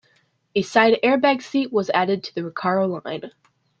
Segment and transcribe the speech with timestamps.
[0.55, 3.29] A side-airbag seat was added to the Recaro line.